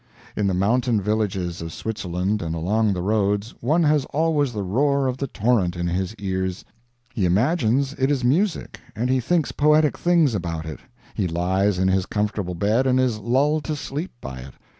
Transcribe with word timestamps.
In 0.35 0.47
the 0.47 0.55
mountain 0.55 0.99
villages 0.99 1.61
of 1.61 1.71
Switzerland, 1.71 2.41
and 2.41 2.55
along 2.55 2.91
the 2.93 3.03
roads, 3.03 3.53
one 3.61 3.83
has 3.83 4.03
always 4.05 4.51
the 4.51 4.63
roar 4.63 5.05
of 5.05 5.17
the 5.17 5.27
torrent 5.27 5.75
in 5.75 5.85
his 5.87 6.15
ears. 6.15 6.65
He 7.13 7.23
imagines 7.23 7.93
it 7.99 8.09
is 8.09 8.23
music, 8.23 8.79
and 8.95 9.11
he 9.11 9.19
thinks 9.19 9.51
poetic 9.51 9.95
things 9.95 10.33
about 10.33 10.65
it; 10.65 10.79
he 11.13 11.27
lies 11.27 11.77
in 11.77 11.87
his 11.87 12.07
comfortable 12.07 12.55
bed 12.55 12.87
and 12.87 12.99
is 12.99 13.19
lulled 13.19 13.63
to 13.65 13.75
sleep 13.75 14.09
by 14.21 14.39
it. 14.39 14.55